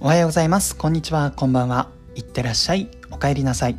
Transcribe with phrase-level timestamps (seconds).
[0.00, 0.76] おはようございます。
[0.76, 1.32] こんにちは。
[1.32, 1.90] こんばんは。
[2.14, 2.88] いってらっしゃい。
[3.10, 3.76] お帰りなさい。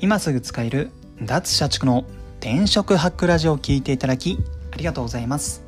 [0.00, 0.90] 今すぐ使える
[1.20, 2.06] 脱社畜の
[2.40, 4.38] 転職ハックラジオを聞いていただき
[4.72, 5.62] ありがとうございます。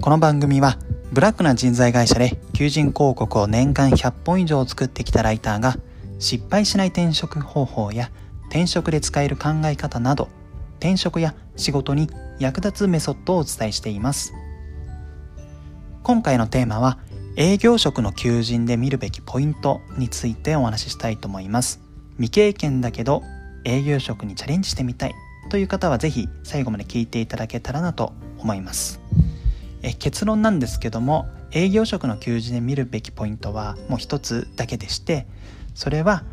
[0.00, 0.78] この番組は
[1.10, 5.74] ブラックな人材会社で求人広告を年間100本以上作ってきたライターが
[6.20, 8.12] 失敗しない転職方法や
[8.50, 10.28] 転職で使える考え方など
[10.78, 12.08] 転職や仕事に
[12.38, 14.32] 役立つメソッドをお伝えしています。
[16.04, 16.98] 今回のテーマは
[17.36, 21.80] 営業職の求人で見るべきポイントについてお話ししたいと思います。
[22.16, 23.22] 未経験だけど
[23.64, 25.14] 営業職にチャレンジしてみたい
[25.48, 29.00] という方はぜひ最後まで聞いていただけたらなと思います。
[29.82, 35.26] え結論なんですけども営業職の求人で見るべきポイントはもう一つだけでして
[35.74, 36.24] それは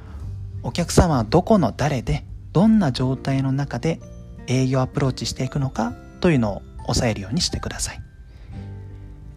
[0.63, 4.00] お客様はどこの誰でどんな状態の中で
[4.47, 8.09] 営業アプローチしていくのかというのを抑えるようにしてください。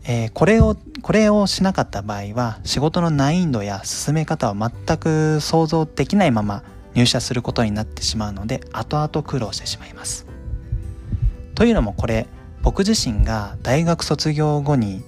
[0.05, 6.63] えー、これを、これをしなかった場合は仕事の難易度や進め方を全く想像できないまま
[6.95, 10.27] 入社することになってしまうので後々苦労してしまいます。
[11.55, 12.27] というのもこれ
[12.63, 15.03] 僕自身が大学卒業後に、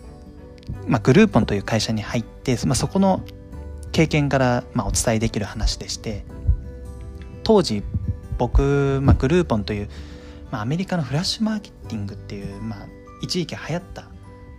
[0.86, 3.22] まあ、グルーポンという会社に入って、まあ、そこの
[3.92, 6.24] 経験から、まあ、お伝えできる話でして
[7.44, 7.82] 当時
[8.38, 9.88] 僕、まあ、グルーポンという、
[10.50, 12.86] まあ、アメリカのフラッシュマーケティングっていう、まあ、
[13.22, 14.08] 一時期流行った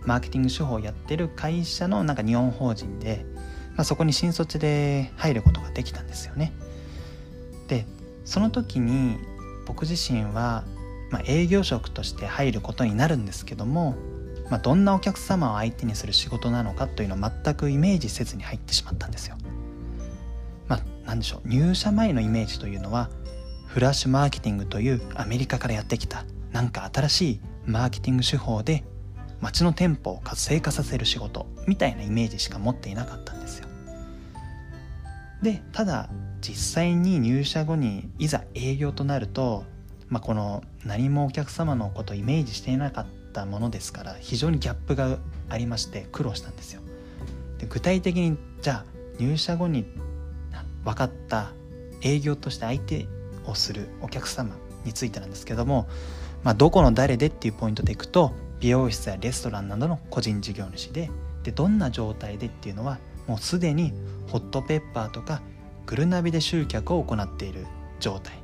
[0.06, 3.26] マーケティング手法をやってる会社のなんか日本法人で、
[3.76, 6.52] まあ、そこに新卒で入ることができたんですよね。
[7.68, 7.84] で
[8.24, 9.18] その時に
[9.66, 10.64] 僕自身は、
[11.10, 13.96] まあ、営業職として入ることになるんですけども、
[14.48, 19.36] まあ、どんなお客様を相手にする仕事なのかというのを全くイメージせずに入ってしまったんですよ。
[20.68, 23.10] まあ何でしょう入社前のイメージというのは
[23.66, 28.84] フラッシュマーケティングというアメリカからやってきたなんか新しいマーケティング手法で
[29.40, 33.68] 町の店舗を活性化させる仕事みたいなイメージしか持っていなかったんですよ。
[35.42, 36.08] でただ
[36.40, 39.64] 実際に入社後にいざ営業となると、
[40.08, 46.80] まあ、この何もお客様のことをイメージしていなかったものですから非常にギャップがありまして苦労したんですよ。
[47.58, 48.84] で具体的にじゃあ
[49.18, 49.86] 入社後に
[50.84, 51.52] 分かった
[52.02, 53.06] 営業として相手
[53.44, 55.88] をするお客様についてなんですけども、
[56.44, 61.10] まあ、どこの誰でっていうポイントでいくと美容室やレストランなどの個人事業主で
[61.42, 63.92] でどんな状態でっていうのはもうすでに
[64.28, 65.42] ホットペッパーとか
[65.86, 67.66] グルナビで集客を行っている
[68.00, 68.34] 状態。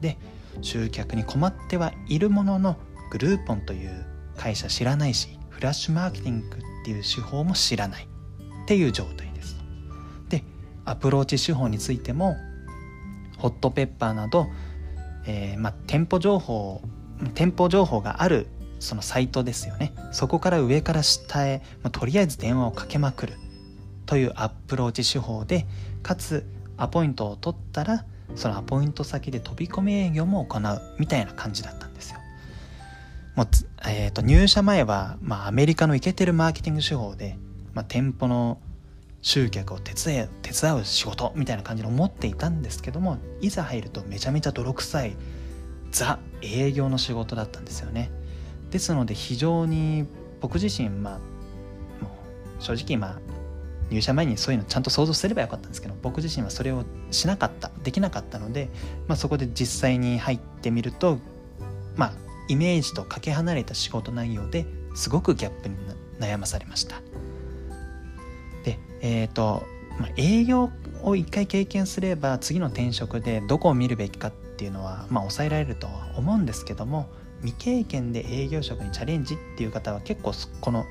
[0.00, 0.18] で
[0.60, 2.76] 集客に困ってはいるものの
[3.10, 4.06] グルーポンという
[4.36, 8.08] 会社知らないしフラッシュマーケティングっていう手法も知らない。
[8.62, 9.56] っていう状態です。
[10.28, 10.44] で
[10.84, 12.36] アプローチ手法についても
[13.38, 14.46] ホットペッパーなど、
[15.26, 16.80] えー、まあ、店舗情報
[17.34, 18.46] 店舗情報がある
[18.82, 19.92] そのサイトですよね。
[20.10, 23.34] そこから上から下へ、まあ、とりあえず電話をかけまくる。
[24.06, 25.66] というアプローチ手法で
[26.02, 26.44] かつ
[26.76, 28.04] アポイントを取ったら
[28.34, 32.18] そのアポイント先で飛び込み営業も行うみたいな感じだったんですよ。
[33.36, 33.46] もう、
[33.88, 37.38] えーと、入社前は、まあ、アメリカのイケてるマーケティング手法で、
[37.72, 38.58] まあ、店舗の
[39.22, 45.16] 集客を手伝う手伝う仕事みたいな感じに思っていたんですけどもいざ入るとめちゃめちゃ泥臭い
[45.92, 48.10] ザ営業の仕事だったんですよね。
[48.72, 50.06] ですので非常に
[50.40, 51.18] 僕自身まあ
[52.02, 52.10] も
[52.58, 53.20] う正直まあ
[53.90, 58.70] 入社前にそういうのちゃんと想像すればよかったんですけど僕自身はそれをしなかったできなかったので、
[59.06, 61.18] まあ、そこで実際に入ってみると
[61.96, 62.12] まあ
[62.48, 65.76] イメージとかけ離れた仕事内容ですごくギャップに
[66.18, 67.02] 悩まされました。
[68.64, 69.62] でえっ、ー、と、
[69.98, 70.70] まあ、営業
[71.02, 77.08] を一回経験すれば次の転職でどこを見るべきかっていうのは、まあ、抑えられるとは思うんですけども
[77.42, 80.84] 未経験で営業職にチャレンジっていう方は結構この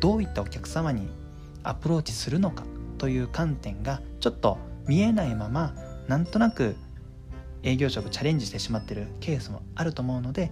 [0.00, 1.08] どういったお客様に
[1.62, 2.64] アプローチするのか
[2.98, 5.74] という観点がちょっと見えないまま
[6.08, 6.76] なんとなく
[7.62, 10.50] 営業職チャレンジしてしまってるケースもあると思うので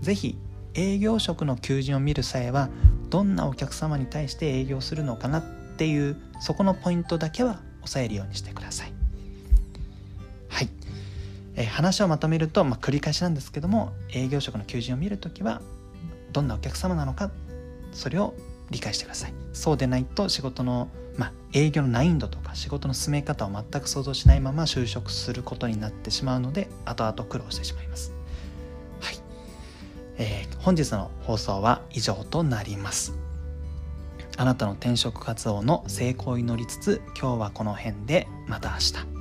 [0.00, 0.38] 是非
[0.74, 2.68] 営業職の求人を見る際は
[3.08, 5.44] どんなお客様に対して営業するのかなっ
[5.76, 8.97] ていうそこのポイントだけは押さえるようにしてください。
[11.58, 15.60] え話をまとめると、まあ、繰り返しなんですけども営業職の求人を見るときは
[16.32, 17.32] どんなお客様なのか
[17.92, 18.34] それを
[18.70, 19.32] 理解してください。
[19.52, 28.12] そうでないと仕事の、まあ、営業の難易度とか仕事の進め方を全く想像しないまま就職することになってしまうので後々苦労してしまいます。
[29.00, 29.16] はい、
[30.18, 33.14] えー、本日の放送は以上となります。
[34.36, 39.17] あなたの転職活動の成功を祈りつつ今日はこの辺でまた明日。